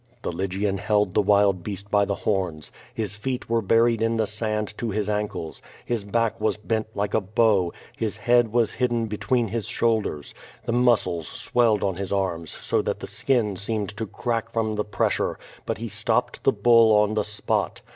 The 0.23 0.31
Lygian 0.31 0.79
held 0.79 1.13
the 1.13 1.21
wild 1.21 1.61
beast 1.61 1.91
by 1.91 2.05
the 2.05 2.15
horns. 2.15 2.71
His 2.91 3.15
feet 3.15 3.47
were 3.47 3.61
buried 3.61 4.01
in 4.01 4.17
the 4.17 4.25
sand 4.25 4.75
to 4.79 4.89
his 4.89 5.11
ankles. 5.11 5.61
His 5.85 6.03
back 6.03 6.41
was 6.41 6.57
bent 6.57 6.87
like 6.95 7.13
a 7.13 7.21
bow. 7.21 7.71
His 7.95 8.17
head 8.17 8.51
was 8.51 8.71
hidden 8.71 9.05
between 9.05 9.49
his 9.49 9.67
shoulders. 9.67 10.33
The 10.65 10.73
muscles 10.73 11.27
swelled 11.27 11.83
on 11.83 11.97
his 11.97 12.11
arms 12.11 12.49
so 12.49 12.81
that 12.81 12.99
the 12.99 13.05
skin 13.05 13.55
seemed 13.57 13.95
to 13.97 14.07
crack 14.07 14.51
from 14.51 14.73
the 14.73 14.83
pressure, 14.85 15.37
but 15.67 15.77
he 15.77 15.87
stopped 15.87 16.45
the 16.45 16.51
bull 16.51 16.97
on 16.97 17.13
the 17.13 17.23
spot. 17.23 17.81